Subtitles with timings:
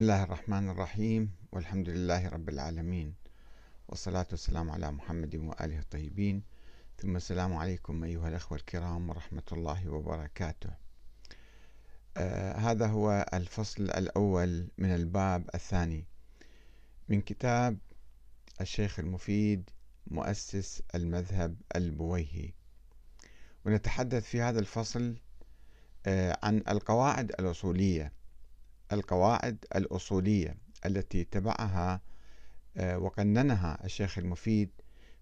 [0.00, 3.14] بسم الله الرحمن الرحيم والحمد لله رب العالمين
[3.88, 6.42] والصلاة والسلام على محمد وآله الطيبين.
[6.98, 10.70] ثم السلام عليكم أيها الأخوة الكرام ورحمة الله وبركاته.
[12.16, 16.06] آه هذا هو الفصل الأول من الباب الثاني
[17.08, 17.78] من كتاب
[18.60, 19.70] الشيخ المفيد
[20.06, 22.52] مؤسس المذهب البويهي.
[23.66, 25.16] ونتحدث في هذا الفصل
[26.06, 28.19] آه عن القواعد الأصولية
[28.92, 32.00] القواعد الأصولية التي اتبعها
[32.76, 34.70] آه، وقننها الشيخ المفيد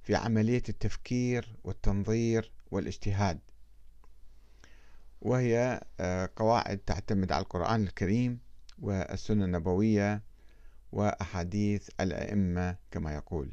[0.02, 3.38] في عملية التفكير والتنظير والاجتهاد.
[5.20, 8.38] وهي آه، قواعد تعتمد على القرآن الكريم
[8.78, 10.22] والسنة النبوية
[10.92, 13.52] وأحاديث الأئمة كما يقول.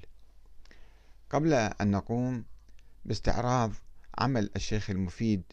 [1.30, 2.45] قبل أن نقوم
[3.06, 3.72] باستعراض
[4.18, 5.44] عمل الشيخ المفيد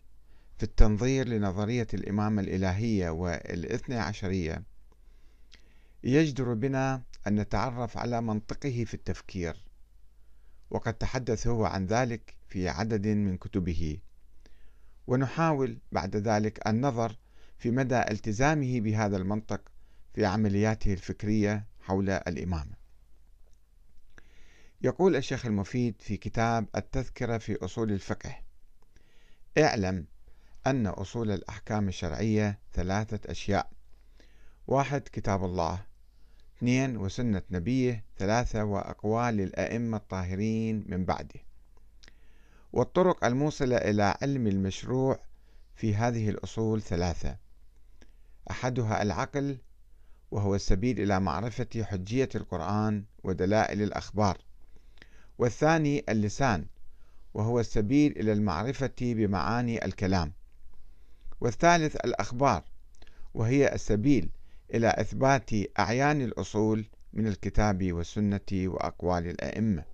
[0.57, 4.63] في التنظير لنظرية الإمامة الإلهية والإثنى عشرية
[6.05, 9.57] يجدر بنا أن نتعرف على منطقه في التفكير
[10.71, 13.99] وقد تحدث هو عن ذلك في عدد من كتبه.
[15.07, 17.17] ونحاول بعد ذلك النظر
[17.59, 19.61] في مدى التزامه بهذا المنطق
[20.15, 22.77] في عملياته الفكرية حول الإمامة.
[24.83, 28.37] يقول الشيخ المفيد في كتاب التذكرة في أصول الفقه
[29.59, 30.07] اعلم
[30.67, 33.71] أن أصول الأحكام الشرعية ثلاثة أشياء.
[34.67, 35.81] واحد كتاب الله.
[36.57, 38.05] اثنين وسنة نبيه.
[38.19, 41.41] ثلاثة وأقوال الأئمة الطاهرين من بعده.
[42.73, 45.21] والطرق الموصلة إلى علم المشروع
[45.75, 47.37] في هذه الأصول ثلاثة.
[48.51, 49.59] أحدها العقل
[50.31, 54.39] وهو السبيل إلى معرفة حجية القرآن ودلائل الأخبار.
[55.39, 56.67] والثاني اللسان
[57.35, 60.33] وهو السبيل إلى المعرفة بمعاني الكلام.
[61.43, 62.65] والثالث الأخبار
[63.35, 64.31] وهي السبيل
[64.75, 69.85] إلى إثبات أعيان الأصول من الكتاب والسنة وأقوال الأئمة.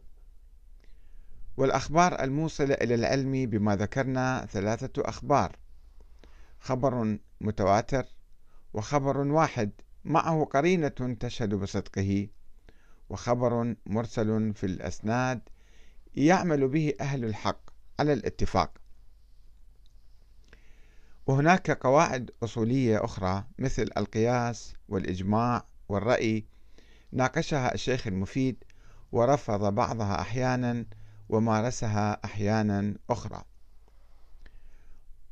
[1.57, 5.57] والأخبار الموصلة إلى العلم بما ذكرنا ثلاثة أخبار
[6.61, 8.05] خبر متواتر
[8.75, 9.70] وخبر واحد
[10.05, 12.29] معه قرينة تشهد بصدقه
[13.11, 15.41] وخبر مرسل في الأسناد
[16.14, 17.61] يعمل به أهل الحق
[18.01, 18.88] على الاتفاق.
[21.28, 26.44] وهناك قواعد أصولية أخرى مثل القياس والإجماع والرأي
[27.12, 28.64] ناقشها الشيخ المفيد
[29.12, 30.84] ورفض بعضها أحيانا
[31.28, 33.42] ومارسها أحيانا أخرى.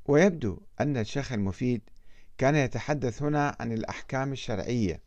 [0.06, 1.80] ويبدو أن الشيخ المفيد
[2.38, 5.00] كان يتحدث هنا عن الأحكام الشرعية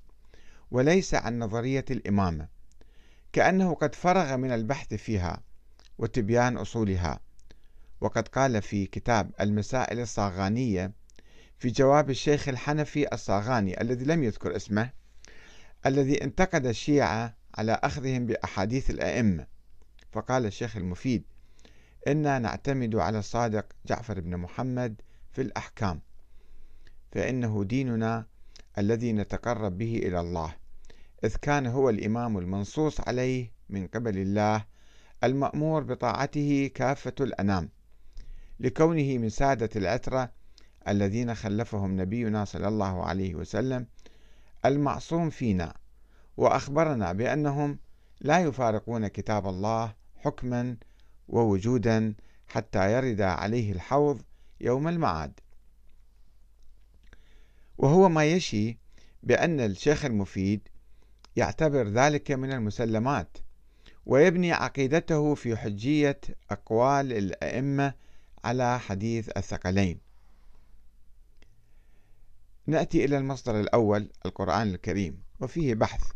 [0.71, 2.47] وليس عن نظرية الإمامة
[3.33, 5.41] كأنه قد فرغ من البحث فيها
[5.97, 7.19] وتبيان أصولها.
[8.01, 10.91] وقد قال في كتاب المسائل الصاغانية
[11.57, 14.89] في جواب الشيخ الحنفي الصاغاني الذي لم يذكر اسمه
[15.85, 19.47] الذي انتقد الشيعة على أخذهم بأحاديث الأئمة.
[20.11, 21.23] فقال الشيخ المفيد
[22.07, 26.01] إنا نعتمد على الصادق جعفر بن محمد في الأحكام
[27.11, 28.25] فإنه ديننا
[28.77, 30.55] الذي نتقرب به إلى الله
[31.23, 34.65] إذ كان هو الإمام المنصوص عليه من قبل الله
[35.23, 37.69] المأمور بطاعته كافة الأنام.
[38.59, 40.31] لكونه من سادة العترة
[40.87, 43.87] الذين خلفهم نبينا صلى الله عليه وسلم
[44.65, 45.73] المعصوم فينا
[46.37, 47.79] وأخبرنا بأنهم
[48.21, 50.77] لا يفارقون كتاب الله حكما
[51.27, 52.15] ووجودا
[52.47, 54.21] حتى يرد عليه الحوض
[54.61, 55.39] يوم المعاد.
[57.77, 58.77] وهو ما يشي
[59.23, 60.67] بأن الشيخ المفيد
[61.35, 63.37] يعتبر ذلك من المسلمات
[64.05, 66.19] ويبني عقيدته في حجية
[66.51, 67.93] أقوال الأئمة
[68.43, 69.99] على حديث الثقلين.
[72.67, 76.11] نأتي إلى المصدر الأول القرآن الكريم وفيه بحث.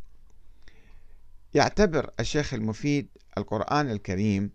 [1.54, 3.08] يعتبر الشيخ المفيد
[3.38, 4.52] القرآن الكريم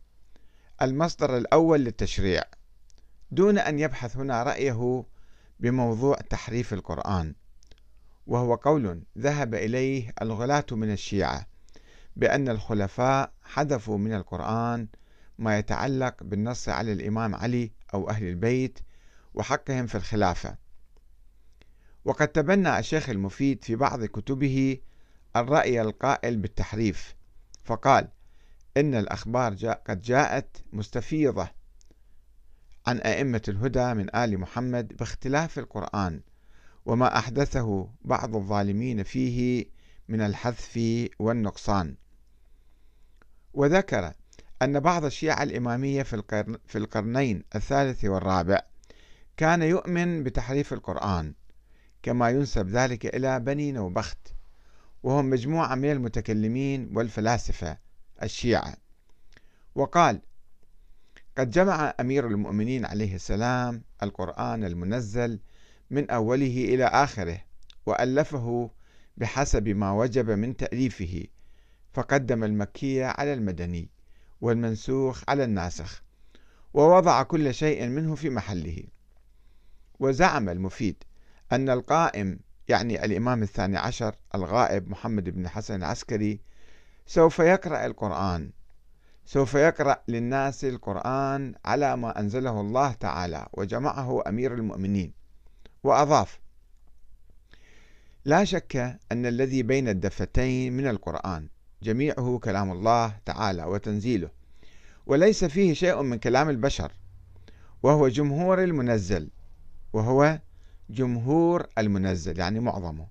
[0.82, 2.42] المصدر الأول للتشريع
[3.30, 5.04] دون أن يبحث هنا رأيه
[5.60, 7.34] بموضوع تحريف القرآن
[8.26, 11.46] وهو قول ذهب إليه الغلاة من الشيعة
[12.16, 14.88] بأن الخلفاء حذفوا من القرآن
[15.38, 18.78] ما يتعلق بالنص على الإمام علي أو أهل البيت
[19.34, 20.56] وحقهم في الخلافة.
[22.04, 24.78] وقد تبنى الشيخ المفيد في بعض كتبه
[25.36, 27.14] الرأي القائل بالتحريف
[27.64, 28.08] فقال
[28.76, 31.50] إن الأخبار جاء قد جاءت مستفيضة
[32.86, 36.20] عن أئمة الهدى من آل محمد باختلاف القرآن
[36.86, 39.66] وما أحدثه بعض الظالمين فيه
[40.08, 40.80] من الحذف
[41.18, 41.96] والنقصان
[43.54, 44.12] وذكر
[44.62, 48.60] أن بعض الشيعة الإمامية في, القرن في القرنين الثالث والرابع
[49.36, 51.34] كان يؤمن بتحريف القرآن
[52.02, 54.18] كما ينسب ذلك إلى بني نوبخت
[55.02, 57.78] وهم مجموعة من المتكلمين والفلاسفة
[58.22, 58.74] الشيعة.
[59.74, 60.20] وقال
[61.38, 65.40] قد جمع أمير المؤمنين عليه السلام القرآن المنزل
[65.90, 67.44] من أوله إلى آخره
[67.86, 68.70] وألفه
[69.16, 71.24] بحسب ما وجب من تأليفه
[71.92, 73.90] فقدم المكية على المدني.
[74.40, 76.02] والمنسوخ على الناسخ
[76.74, 78.84] ووضع كل شيء منه في محله.
[80.00, 81.04] وزعم المفيد
[81.52, 86.40] أن القائم يعني الإمام الثاني عشر الغائب محمد بن حسن العسكري
[87.06, 88.50] سوف يقرأ القرآن
[89.24, 95.12] سوف يقرأ للناس القرآن على ما أنزله الله تعالى وجمعه أمير المؤمنين.
[95.84, 96.40] وأضاف
[98.24, 98.76] لا شك
[99.12, 101.48] أن الذي بين الدفتين من القرآن
[101.82, 104.30] جميعه كلام الله تعالى وتنزيله
[105.06, 106.92] وليس فيه شيء من كلام البشر
[107.82, 109.30] وهو جمهور المنزل
[109.92, 110.38] وهو
[110.90, 113.06] جمهور المنزل يعني معظمه.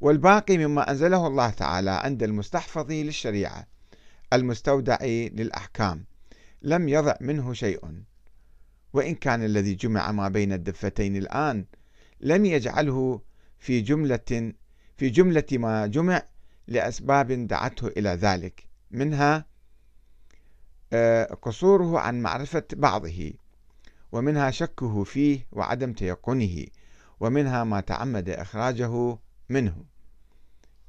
[0.00, 3.66] والباقي مما أنزله الله تعالى عند المستحفظ للشريعة
[4.32, 6.04] المستودع للأحكام
[6.62, 8.02] لم يضع منه شيء.
[8.92, 11.64] وإن كان الذي جمع ما بين الدفتين الآن
[12.20, 13.20] لم يجعله
[13.58, 14.52] في جملة
[14.96, 16.22] في جملة ما جمع
[16.68, 19.44] لأسباب دعته إلى ذلك منها
[20.92, 23.32] آه، قصوره عن معرفة بعضه
[24.12, 26.66] ومنها شكه فيه وعدم تيقنه
[27.20, 29.18] ومنها ما تعمد إخراجه
[29.48, 29.84] منه.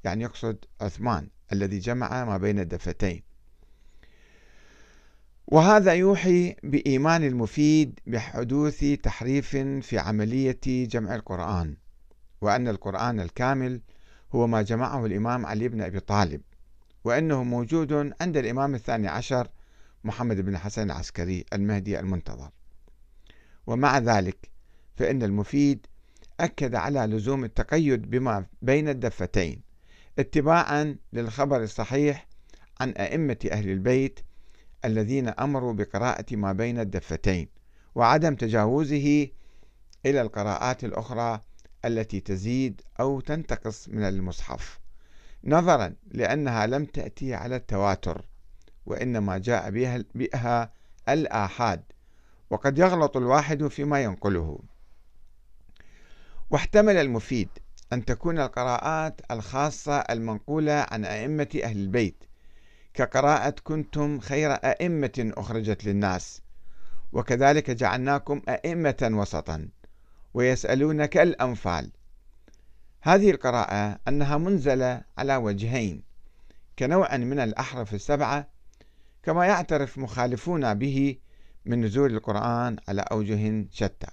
[0.04, 3.24] يعني يقصد عثمان الذي جمع ما بين الدفتين.
[5.48, 9.50] وهذا يوحي بإيمان المفيد بحدوث تحريف
[9.82, 11.76] في عملية جمع القرآن
[12.42, 13.82] وأن القرآن الكامل
[14.36, 16.42] هو ما جمعه الإمام علي بن أبي طالب
[17.04, 19.48] وأنه موجود عند الإمام الثاني عشر
[20.04, 22.50] محمد بن حسن العسكري المهدي المنتظر.
[23.68, 24.50] ومع ذلك
[24.96, 25.88] فإن المفيد
[26.40, 29.62] أكد على لزوم التقيد بما بين الدفتين
[30.20, 32.28] اتباعا للخبر الصحيح
[32.80, 34.20] عن أئمة أهل البيت
[34.86, 37.48] الذين أمروا بقراءة ما بين الدفتين
[37.96, 39.28] وعدم تجاوزه
[40.06, 41.42] إلى القراءات الأخرى
[41.86, 44.80] التي تزيد أو تنتقص من المصحف.
[45.44, 48.26] نظرا لأنها لم تأتي على التواتر
[48.86, 49.70] وإنما جاء
[50.16, 50.74] بها,
[51.10, 51.84] الآحاد
[52.50, 54.60] وقد يغلط الواحد فيما ينقله.
[56.50, 57.50] واحتمل المفيد
[57.94, 62.24] أن تكون القراءات الخاصة المنقولة عن أئمة أهل البيت
[62.94, 66.42] كقراءة كنتم خير أئمة أخرجت للناس
[67.14, 69.70] وكذلك جعلناكم أئمة وسطا.
[70.34, 71.92] ويسألونك الأنفال.
[73.02, 76.04] هذه القراءة أنها منزلة على وجهين
[76.80, 78.48] كنوع من الأحرف السبعة
[79.24, 81.18] كما يعترف مخالفون به
[81.66, 84.08] من نزول القرآن على أوجه شتى.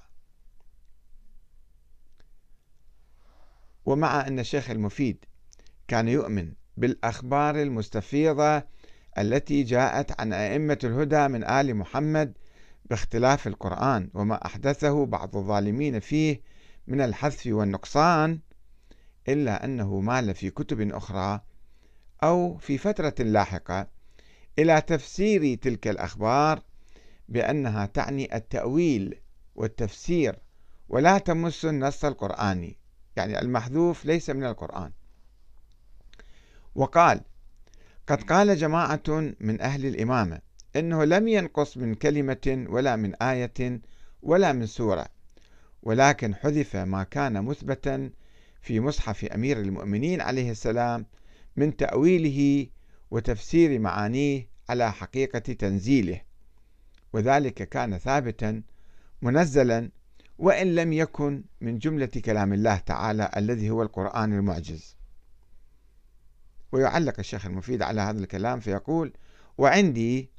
[3.87, 5.25] ومع أن الشيخ المفيد
[5.89, 8.63] كان يؤمن بالأخبار المستفيضة
[9.19, 12.39] التي جاءت عن أئمة الهدى من آل محمد
[12.85, 16.41] باختلاف القرآن وما أحدثه بعض الظالمين فيه
[16.87, 18.41] من الحذف والنقصان
[19.29, 21.41] إلا أنه مال في كتب أخرى
[22.23, 23.87] أو في فترة لاحقة
[24.59, 26.62] إلى تفسير تلك الأخبار
[27.29, 29.21] بأنها تعني التأويل
[29.55, 30.38] والتفسير
[30.88, 32.79] ولا تمس النص القرآني
[33.17, 34.93] يعني المحذوف ليس من القرآن.
[36.75, 37.21] وقال
[38.07, 39.02] قد قال جماعة
[39.40, 40.40] من أهل الإمامة
[40.77, 43.81] إنه لم ينقص من كلمة ولا من آية
[44.23, 45.07] ولا من سورة
[45.83, 48.11] ولكن حذف ما كان مثبتا
[48.62, 51.07] في مصحف أمير المؤمنين عليه السلام
[51.57, 52.67] من تأويله
[53.11, 56.21] وتفسير معانيه على حقيقة تنزيله
[57.12, 58.62] وذلك كان ثابتا
[59.23, 59.91] منزلا
[60.39, 64.97] وإن لم يكن من جملة كلام الله تعالى الذي هو القرآن المعجز.
[66.73, 69.12] ويعلق الشيخ المفيد على هذا الكلام فيقول
[69.59, 70.31] وعندي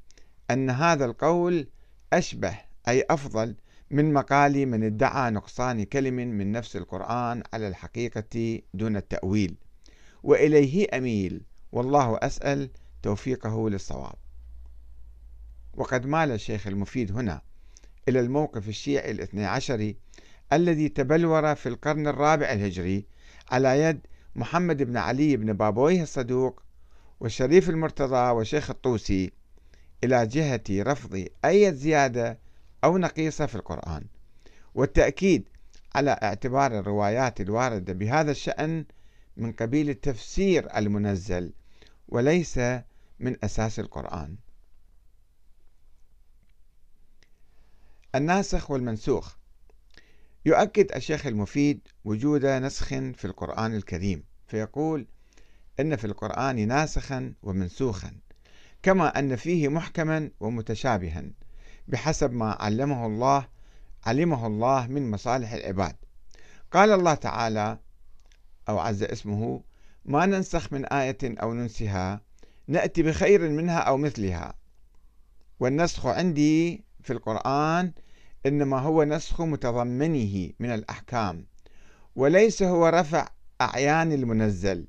[0.52, 1.68] أن هذا القول
[2.14, 2.58] أشبه
[2.88, 3.56] أي أفضل
[3.92, 9.56] من مقال من ادعى نقصان كلم من نفس القرآن على الحقيقة دون التأويل.
[10.24, 11.42] وإليه أميل.
[11.72, 12.70] والله أسأل
[13.04, 14.16] توفيقه للصواب.
[15.74, 17.42] وقد مال الشيخ المفيد هنا
[18.10, 19.98] إلى الموقف الشيعي الاثني عشري
[20.54, 23.06] الذي تبلور في القرن الرابع الهجري
[23.52, 24.00] على يد
[24.36, 26.62] محمد بن علي بن بابويه الصدوق
[27.20, 29.32] والشريف المرتضى وشيخ الطوسي
[30.04, 32.40] إلى جهة رفض أي زيادة
[32.84, 34.06] أو نقيصة في القرآن.
[34.76, 35.50] والتأكيد
[35.96, 38.86] على اعتبار الروايات الواردة بهذا الشأن
[39.38, 41.54] من قبيل التفسير المنزل
[42.08, 42.58] وليس
[43.20, 44.36] من أساس القرآن.
[48.16, 49.36] الناسخ والمنسوخ.
[50.46, 55.08] يؤكد الشيخ المفيد وجود نسخ في القرآن الكريم فيقول
[55.80, 58.12] إن في القرآن ناسخا ومنسوخا.
[58.84, 61.24] كما أن فيه محكما ومتشابها
[61.88, 63.48] بحسب ما علمه الله
[64.06, 65.96] علمه الله من مصالح العباد.
[66.72, 67.80] قال الله تعالى
[68.70, 69.64] أو عز اسمه
[70.06, 72.22] ما ننسخ من آية أو ننسها
[72.68, 74.54] نأتي بخير منها أو مثلها.
[75.60, 77.92] والنسخ عندي في القرآن
[78.46, 81.46] إنما هو نسخ متضمنه من الأحكام
[82.16, 83.28] وليس هو رفع
[83.62, 84.88] أعيان المنزل.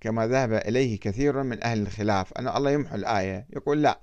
[0.00, 2.32] كما ذهب إليه كثير من أهل الخلاف.
[2.32, 3.46] أن الله يمحو الآية.
[3.50, 4.00] يقول لا.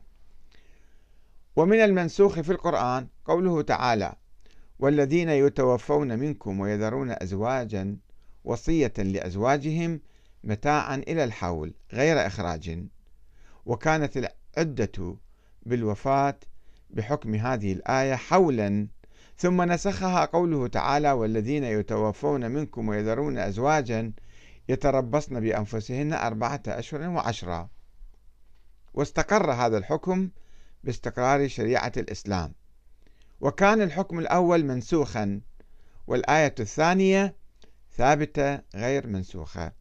[1.56, 4.14] ومن المنسوخ في القرآن قوله تعالى
[4.80, 7.98] والذين يتوفون منكم ويذرون أزواجا
[8.44, 10.02] وصية لأزواجهم
[10.44, 12.80] متاعا إلى الحول غير إخراج.
[13.66, 15.18] وكانت العدة
[15.66, 16.40] بالوفاة
[16.90, 18.88] بحكم هذه الآية حولا.
[19.38, 24.12] ثم نسخها قوله تعالى والذين يتوفون منكم ويذرون أزواجا
[24.70, 27.70] يتربصن بأنفسهن أربعة أشهر وعشرة.
[28.94, 30.30] واستقر هذا الحكم
[30.84, 32.54] باستقرار شريعة الإسلام.
[33.42, 35.42] وكان الحكم الأول منسوخا
[36.08, 37.36] والآية الثانية
[37.92, 39.72] ثابتة غير منسوخة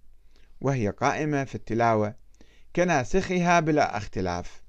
[0.60, 2.14] وهي قائمة في التلاوة
[2.76, 4.62] كناسخها بلا اختلاف.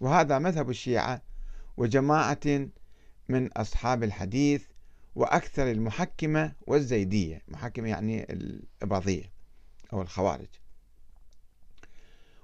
[0.00, 1.22] وهذا مذهب الشيعة
[1.76, 2.68] وجماعة
[3.28, 4.64] من أصحاب الحديث
[5.14, 7.42] وأكثر المحكمة والزيدية.
[7.48, 9.35] محكمة يعني الإباضية.
[9.92, 10.48] أو الخوارج.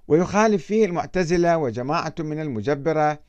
[0.08, 3.20] ويخالف فيه المعتزلة وجماعة من المجبرة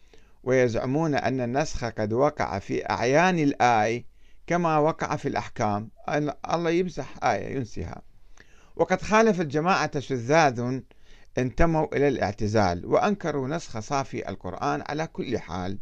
[0.44, 4.06] ويزعمون أن النسخ قد وقع في أعيان الآي
[4.48, 5.90] كما وقع في الأحكام.
[6.10, 8.02] أن الله يمسح آية ينسيها.
[8.76, 10.80] وقد خالفت جماعة شذاذ
[11.38, 15.78] انتموا إلى الاعتزال وأنكروا نسخ صافي القرآن على كل حال.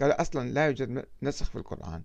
[0.00, 2.02] قالوا أصلا لا يوجد نسخ في القرآن.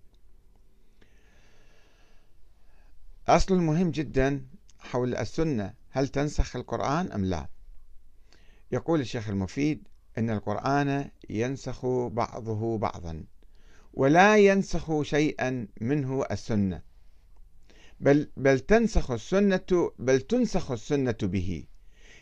[3.27, 4.45] أصل مهم جدا
[4.81, 7.49] حول السنة هل تنسخ القرآن أم لا؟
[8.71, 13.23] يقول الشيخ المفيد أن القرآن ينسخ بعضه بعضا
[13.93, 16.81] ولا ينسخ شيئا منه السنة
[17.99, 21.65] بل بل تنسخ السنة بل تنسخ السنة به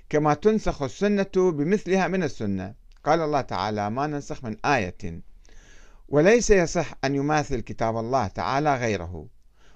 [0.09, 2.75] كما تنسخ السنة بمثلها من السنة.
[3.03, 5.21] قال الله تعالى ما ننسخ من آية
[6.09, 9.27] وليس يصح أن يماثل كتاب الله تعالى غيره.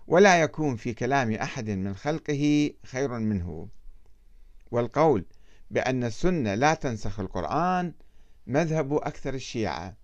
[0.08, 3.68] ولا يكون في كلام أحد من خلقه خير منه.
[4.72, 5.26] والقول
[5.72, 7.94] بأن السنة لا تنسخ القرآن
[8.48, 9.98] مذهب أكثر الشيعة.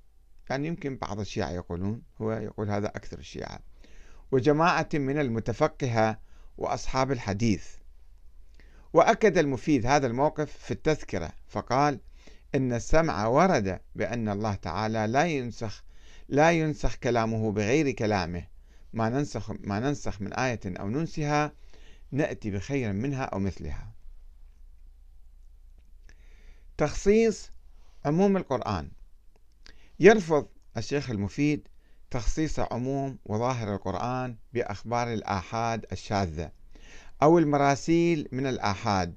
[0.50, 3.60] يعني يمكن بعض الشيعة يقولون هو يقول هذا أكثر الشيعة.
[4.32, 6.20] وجماعة من المتفقهة
[6.58, 7.68] وأصحاب الحديث.
[8.94, 12.00] وأكد المفيد هذا الموقف في التذكرة فقال
[12.56, 15.84] إن السمع ورد بأن الله تعالى لا ينسخ
[16.29, 18.59] لا ينسخ كلامه بغير كلامه.
[18.93, 21.51] ما ننسخ ما ننسخ من آية أو ننسها
[22.12, 23.91] نأتي بخير منها أو مثلها.
[26.77, 27.51] تخصيص
[28.05, 28.91] عموم القرآن
[30.00, 31.67] يرفض الشيخ المفيد
[32.12, 36.51] تخصيص عموم وظاهر القرآن بأخبار الآحاد الشاذة
[37.22, 39.15] أو المراسيل من الآحاد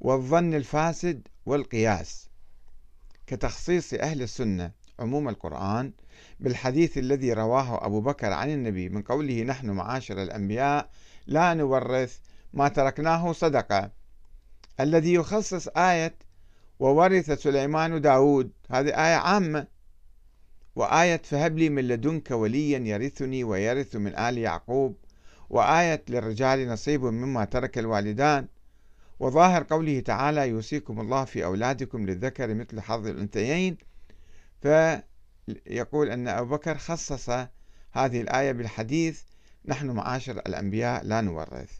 [0.00, 2.28] والظن الفاسد والقياس
[3.26, 5.92] كتخصيص أهل السنة عموم القرآن
[6.40, 10.90] بالحديث الذي رواه أبو بكر عن النبي من قوله نحن معاشر الأنبياء
[11.26, 12.18] لا نورث
[12.52, 13.90] ما تركناه صدقة
[14.80, 16.14] الذي يخصص آية
[16.78, 18.50] وورث سليمان داود.
[18.70, 19.66] هذه آية عامة
[20.76, 24.96] وآية فهب لي من لدنك وليا يرثني ويرث من آل يعقوب
[25.50, 28.46] وآية للرجال نصيب مما ترك الوالدان.
[29.20, 33.78] وظاهر قوله تعالى يوصيكم الله في أولادكم للذكر مثل حظ الأنثيين
[34.62, 37.30] فيقول أن أبو بكر خصص
[37.92, 39.22] هذه الآية بالحديث
[39.64, 41.72] نحن معاشر الأنبياء لا نورث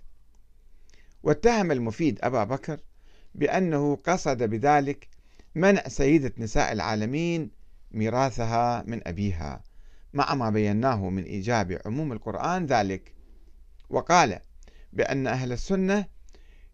[1.23, 2.81] واتهم المفيد أبا بكر
[3.35, 5.09] بأنه قصد بذلك
[5.55, 7.51] منع سيدة نساء العالمين
[7.91, 9.63] ميراثها من أبيها
[10.13, 13.15] مع ما بيناه من إيجاب عموم القرآن ذلك.
[13.91, 14.39] وقال
[14.93, 16.07] بأن أهل السنة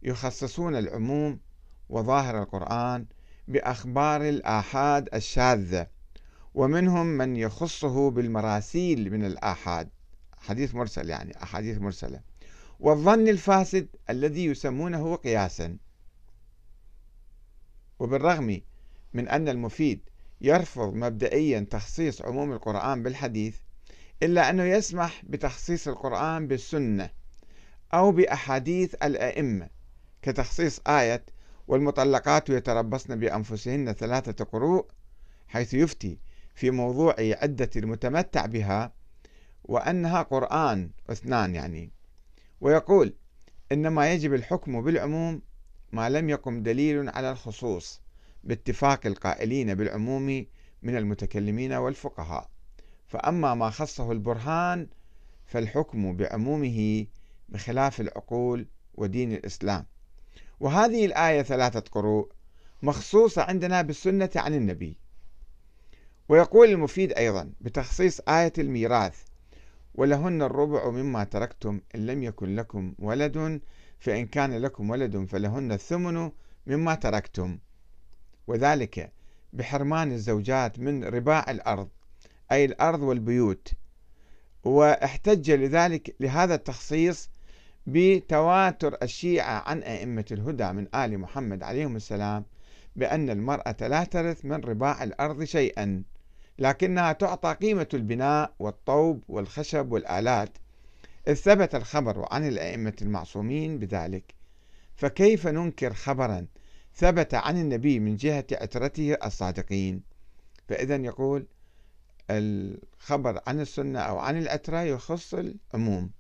[0.03, 1.41] يخصصون العموم
[1.89, 3.07] وظاهر القرآن
[3.49, 5.87] بأخبار الآحاد الشاذة
[6.55, 9.89] ومنهم من يخصه بالمراسيل من الآحاد.
[10.39, 12.21] حديث مرسل يعني أحاديث مرسلة.
[12.81, 15.77] والظن الفاسد الذي يسمونه قياسا.
[17.99, 18.61] وبالرغم
[19.13, 20.01] من أن المفيد
[20.41, 23.57] يرفض مبدئيا تخصيص عموم القرآن بالحديث
[24.23, 27.11] إلا أنه يسمح بتخصيص القرآن بالسنة
[27.95, 29.69] أو بأحاديث الأئمة
[30.23, 31.25] كتخصيص آية
[31.69, 34.87] والمطلقات يتربصن بأنفسهن ثلاثة قروء
[35.49, 36.19] حيث يفتي
[36.55, 38.93] في موضوع عدة المتمتع بها
[39.65, 41.91] وأنها قرآن اثنان يعني.
[42.61, 43.15] ويقول
[43.73, 45.43] إنما يجب الحكم بالعموم
[45.93, 48.01] ما لم يقم دليل على الخصوص
[48.45, 50.47] باتفاق القائلين بالعموم
[50.83, 52.51] من المتكلمين والفقهاء.
[53.07, 54.89] فأما ما خصه البرهان
[55.47, 57.07] فالحكم بعمومه
[57.49, 59.87] بخلاف العقول ودين الإسلام.
[60.61, 62.33] وهذه الآية ثلاثة قروء
[62.83, 65.04] مخصوصة عندنا بالسنة عن النبي.
[66.29, 69.23] ويقول المفيد أيضا بتخصيص آية الميراث
[69.95, 73.61] ولهن الربع مما تركتم إن لم يكن لكم ولد
[73.99, 76.31] فإن كان لكم ولد فلهن الثمن
[76.67, 77.59] مما تركتم.
[78.47, 79.13] وذلك
[79.53, 81.89] بحرمان الزوجات من رباع الأرض
[82.53, 83.73] أي الأرض والبيوت.
[84.65, 87.31] واحتج لذلك لهذا التخصيص
[87.87, 92.45] بتواتر الشيعة عن أئمة الهدى من آل محمد عليهم السلام
[92.97, 96.03] بأن المرأة لا ترث من رباع الأرض شيئا.
[96.59, 100.59] لكنها تعطى قيمة البناء والطوب والخشب والآلات.
[101.29, 104.35] إذ ثبت الخبر عن الأئمة المعصومين بذلك.
[104.97, 106.47] فكيف ننكر خبرا
[106.95, 110.03] ثبت عن النبي من جهة عترته الصادقين؟
[110.69, 111.47] فإذا يقول
[112.31, 116.11] الخبر عن السنة أو عن العترة يخص العموم.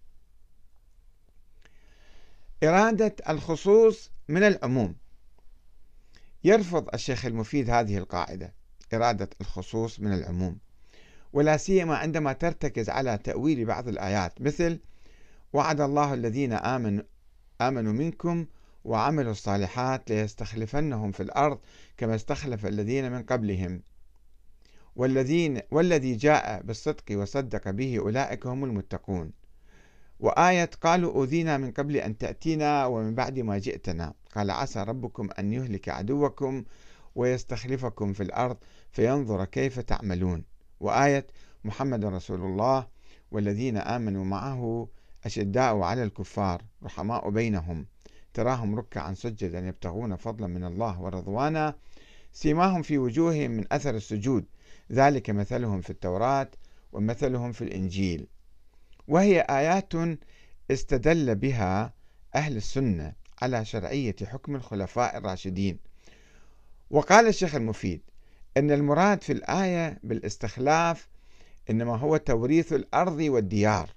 [2.65, 4.97] إرادة الخصوص من العموم.
[6.45, 8.55] يرفض الشيخ المفيد هذه القاعدة.
[8.95, 10.59] إرادة الخصوص من العموم
[11.33, 14.81] ولا سيما عندما ترتكز على تأويل بعض الآيات مثل
[15.53, 17.05] وعد الله الذين آمنوا
[17.61, 18.47] آمنوا منكم
[18.85, 21.59] وعملوا الصالحات ليستخلفنهم في الأرض
[21.97, 23.83] كما استخلف الذين من قبلهم
[24.97, 29.33] والذين والذي جاء بالصدق وصدق به أولئك هم المتقون
[30.21, 35.53] وآية قالوا أوذينا من قبل أن تأتينا ومن بعد ما جئتنا قال عسى ربكم أن
[35.53, 36.65] يهلك عدوكم
[37.15, 38.57] ويستخلفكم في الأرض
[38.91, 40.45] فينظر كيف تعملون.
[40.81, 41.27] وآية
[41.65, 42.87] محمد رسول الله
[43.31, 44.89] والذين آمنوا معه
[45.25, 47.87] أشداء على الكفار رحماء بينهم
[48.35, 51.75] تراهم ركعا سجدا يبتغون فضلا من الله ورضوانا
[52.33, 54.45] سيماهم في وجوههم من أثر السجود.
[54.93, 56.51] ذلك مثلهم في التوراة
[56.93, 58.27] ومثلهم في الإنجيل.
[59.09, 59.93] وهي آيات
[60.71, 61.95] استدل بها
[62.35, 65.79] أهل السنة على شرعية حكم الخلفاء الراشدين.
[66.95, 68.01] وقال الشيخ المفيد
[68.57, 71.09] أن المراد في الآية بالاستخلاف
[71.71, 73.91] إنما هو توريث الأرض والديار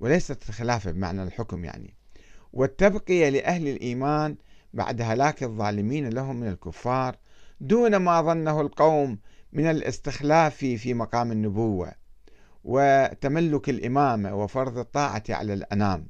[0.00, 1.94] وليست الخلافة بمعنى الحكم يعني.
[2.52, 4.36] والتبقية لأهل الإيمان
[4.74, 7.16] بعد هلاك الظالمين لهم من الكفار
[7.60, 9.18] دون ما ظنه القوم
[9.52, 11.92] من الاستخلاف في مقام النبوة
[12.64, 16.08] وتملك الإمامة وفرض الطاعة على الأنام.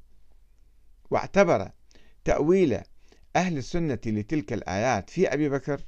[1.11, 1.71] واعتبر
[2.25, 2.81] تأويل
[3.37, 5.81] أهل السنة لتلك الآيات في أبي بكر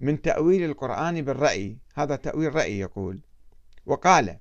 [0.00, 1.78] من تأويل القرآن بالرأي.
[1.94, 3.20] هذا تأويل رأي يقول.
[3.86, 4.38] وقال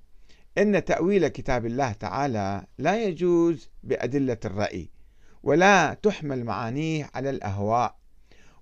[0.58, 4.90] إن تأويل كتاب الله تعالى لا يجوز بأدلة الرأي
[5.44, 8.00] ولا تحمل معانيه على الأهواء.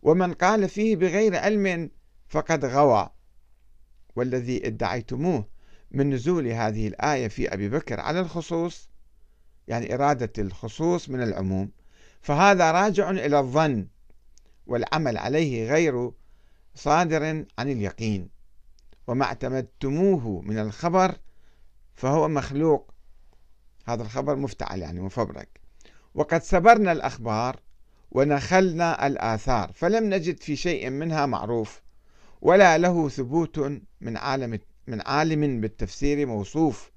[0.01, 1.89] ومن قال فيه بغير علم
[2.27, 3.09] فقد غوى.
[4.15, 5.47] والذي ادعيتموه
[5.91, 8.89] من نزول هذه الآية في أبي بكر على الخصوص
[9.67, 11.71] يعني إرادة الخصوص من العموم.
[12.21, 13.87] فهذا راجع إلى الظن
[14.67, 16.11] والعمل عليه غير
[16.77, 17.23] صادر
[17.59, 18.29] عن اليقين.
[19.07, 21.15] وما اعتمدتموه من الخبر
[21.95, 22.91] فهو مخلوق.
[23.85, 25.61] هذا الخبر مفتعل يعني مفبرك.
[26.15, 27.59] وقد سبرنا الأخبار
[28.11, 31.81] ونخلنا الآثار فلم نجد في شيء منها معروف
[32.41, 33.59] ولا له ثبوت
[34.01, 36.91] من عالم من عالم بالتفسير موصوف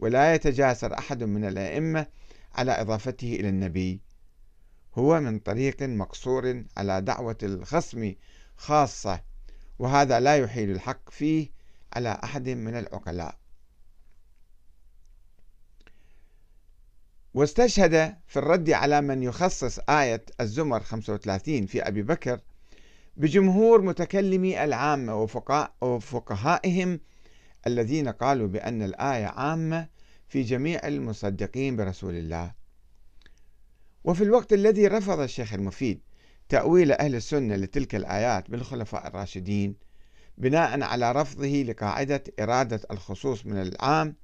[0.00, 2.06] ولا يتجاسر أحد من الأئمة
[2.54, 4.00] على إضافته إلى النبي.
[4.94, 8.14] هو من طريق مقصور على دعوة الخصم
[8.58, 9.20] خاصة
[9.78, 11.50] وهذا لا يحيل الحق فيه
[11.92, 13.38] على أحد من العقلاء.
[17.34, 22.40] واستشهد في الرد على من يخصص آية الزمر 35 في أبي بكر
[23.16, 25.28] بجمهور متكلمي العامة
[25.80, 27.00] وفقهائهم
[27.66, 29.88] الذين قالوا بأن الآية عامة
[30.28, 32.52] في جميع المصدقين برسول الله.
[34.04, 36.00] وفي الوقت الذي رفض الشيخ المفيد
[36.48, 39.74] تأويل أهل السنة لتلك الآيات بالخلفاء الراشدين
[40.38, 44.14] بناء على رفضه لقاعدة إرادة الخصوص من العام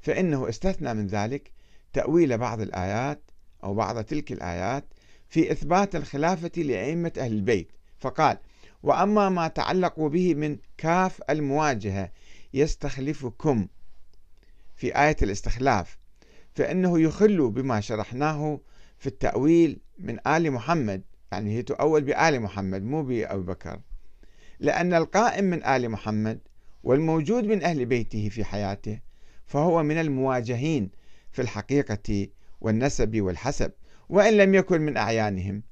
[0.00, 1.52] فإنه استثنى من ذلك
[1.92, 3.22] تأويل بعض الآيات
[3.64, 4.84] أو بعض تلك الآيات
[5.28, 7.72] في إثبات الخلافة لأئمة أهل البيت.
[7.98, 8.38] فقال
[8.82, 12.10] وأما ما تعلق به من كاف المواجهة
[12.54, 13.68] يستخلفكم
[14.76, 15.98] في آية الاستخلاف
[16.54, 18.60] فإنه يخل بما شرحناه
[18.98, 21.02] في التأويل من آل محمد
[21.34, 23.80] يعني هي تؤول بآل محمد مو بأبي بكر.
[24.60, 26.40] لأن القائم من آل محمد
[26.82, 29.00] والموجود من أهل بيته في حياته
[29.46, 30.90] فهو من المواجهين
[31.32, 32.28] في الحقيقة
[32.60, 33.72] والنسب والحسب
[34.08, 35.62] وإن لم يكن من أعيانهم.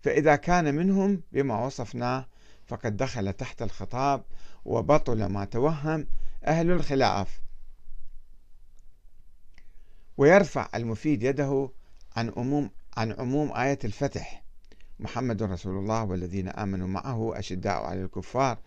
[0.00, 2.26] فإذا كان منهم بما وصفناه
[2.66, 4.24] فقد دخل تحت الخطاب
[4.64, 6.06] وبطل ما توهم
[6.44, 7.40] أهل الخلاف.
[10.16, 11.70] ويرفع المفيد يده
[12.16, 14.42] عن عموم عن عموم آية الفتح.
[15.00, 18.58] محمد رسول الله والذين آمنوا معه أشداء على الكفار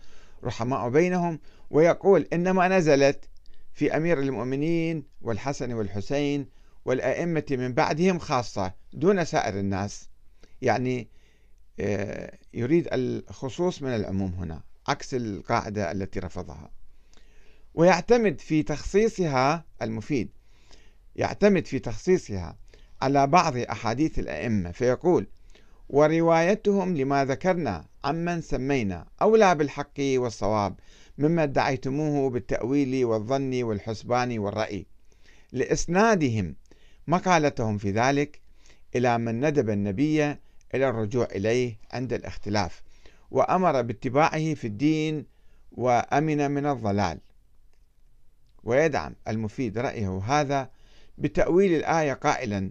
[0.44, 3.28] رحماء بينهم ويقول إنما نزلت
[3.72, 6.46] في أمير المؤمنين والحسن والحسين
[6.84, 10.08] والأئمة من بعدهم خاصة دون سائر الناس.
[10.62, 11.08] يعني
[11.80, 16.70] آه، يريد الخصوص من العموم هنا عكس القاعدة التي رفضها.
[17.74, 20.28] ويعتمد في تخصيصها المفيد
[21.16, 22.56] يعتمد في تخصيصها
[23.02, 25.26] على بعض أحاديث الأئمة فيقول
[25.88, 30.74] وروايتهم لما ذكرنا عمن سمينا أولى بالحق والصواب
[31.18, 34.86] مما ادعيتموه بالتأويل والظن والحسبان والرأي.
[35.52, 36.56] لإسنادهم
[37.06, 38.40] مقالتهم في ذلك
[38.96, 40.24] إلى من ندب النبي
[40.74, 42.82] إلى الرجوع إليه عند الاختلاف
[43.30, 45.26] وأمر باتباعه في الدين
[45.72, 47.20] وأمن من الضلال.
[48.64, 50.70] ويدعم المفيد رأيه هذا
[51.18, 52.70] بتأويل الآية قائلا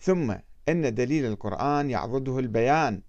[0.00, 0.34] ثم
[0.68, 3.00] إن دليل القرآن يعضده البيان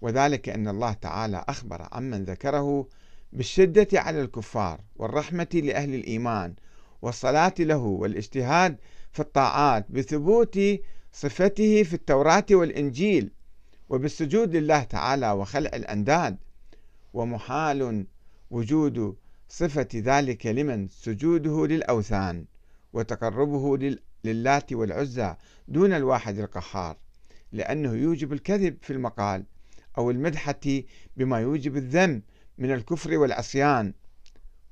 [0.00, 2.88] وذلك أن الله تعالى أخبر عمن ذكره
[3.32, 6.54] بالشدة على الكفار والرحمة لأهل الإيمان
[7.02, 8.76] والصلاة له والاجتهاد
[9.12, 10.58] في الطاعات بثبوت
[11.12, 13.30] صفته في التوراة والإنجيل
[13.88, 16.36] وبالسجود لله تعالى وخلع الأنداد
[17.14, 18.06] ومحال
[18.50, 19.16] وجود
[19.48, 22.44] صفة ذلك لمن سجوده للأوثان
[22.92, 23.76] وتقربه
[24.24, 25.34] للات والعزى
[25.68, 26.96] دون الواحد القهار
[27.52, 29.44] لأنه يوجب الكذب في المقال
[29.98, 30.82] أو المدحة
[31.16, 32.22] بما يوجب الذم
[32.58, 33.94] من الكفر والعصيان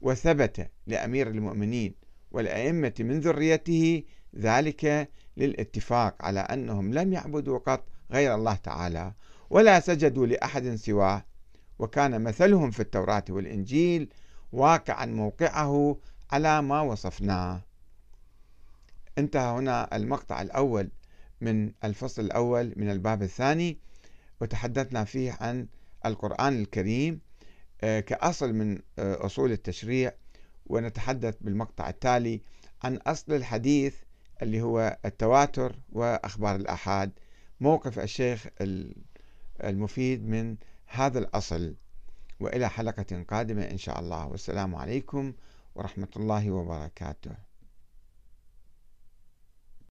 [0.01, 1.95] وثبت لأمير المؤمنين
[2.31, 4.03] والأئمة من ذريته
[4.37, 9.13] ذلك للاتفاق على أنهم لم يعبدوا قط غير الله تعالى
[9.51, 11.25] ولا سجدوا لأحد سواه
[11.79, 14.09] وكان مثلهم في التوراة والإنجيل
[14.53, 15.99] واقعا موقعه
[16.31, 17.66] على ما وصفناه.
[19.19, 20.91] انتهى هنا المقطع الأول
[21.41, 23.79] من الفصل الأول من الباب الثاني
[24.41, 25.67] وتحدثنا فيه عن
[26.07, 27.21] القرآن الكريم
[27.81, 30.13] آه، كأصل من آه، أصول التشريع
[30.67, 32.41] ونتحدث بالمقطع التالي
[32.83, 33.95] عن أصل الحديث
[34.43, 37.13] اللي هو التواتر وأخبار الآحاد.
[37.61, 38.47] موقف الشيخ
[39.65, 41.77] المفيد من هذا الأصل.
[42.41, 44.27] وإلى حلقة قادمة إن شاء الله.
[44.27, 45.33] والسلام عليكم
[45.75, 47.46] ورحمة الله وبركاته.